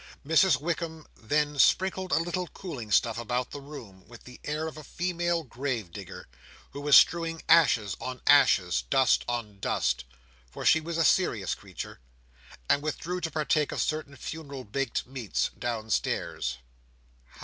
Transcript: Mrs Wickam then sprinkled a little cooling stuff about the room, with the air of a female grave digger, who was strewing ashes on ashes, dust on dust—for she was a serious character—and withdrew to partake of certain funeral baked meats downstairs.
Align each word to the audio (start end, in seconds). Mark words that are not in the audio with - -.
Mrs 0.25 0.59
Wickam 0.59 1.05
then 1.15 1.59
sprinkled 1.59 2.11
a 2.11 2.17
little 2.17 2.47
cooling 2.47 2.89
stuff 2.89 3.19
about 3.19 3.51
the 3.51 3.61
room, 3.61 4.03
with 4.07 4.23
the 4.23 4.39
air 4.43 4.65
of 4.67 4.75
a 4.75 4.83
female 4.83 5.43
grave 5.43 5.91
digger, 5.91 6.27
who 6.71 6.81
was 6.81 6.97
strewing 6.97 7.43
ashes 7.47 7.95
on 8.01 8.19
ashes, 8.25 8.81
dust 8.89 9.23
on 9.27 9.59
dust—for 9.59 10.65
she 10.65 10.81
was 10.81 10.97
a 10.97 11.05
serious 11.05 11.53
character—and 11.53 12.81
withdrew 12.81 13.21
to 13.21 13.29
partake 13.29 13.71
of 13.71 13.79
certain 13.79 14.15
funeral 14.15 14.63
baked 14.63 15.05
meats 15.05 15.51
downstairs. 15.59 16.57